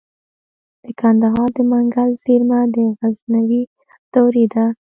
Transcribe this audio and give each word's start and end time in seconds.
د 0.83 0.85
کندهار 0.99 1.49
د 1.57 1.59
منگل 1.71 2.09
زیرمه 2.23 2.61
د 2.75 2.77
غزنوي 2.99 3.63
دورې 4.13 4.45
ده 4.53 4.65